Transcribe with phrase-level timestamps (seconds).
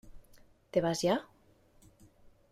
[0.71, 1.27] ¿te vas ya?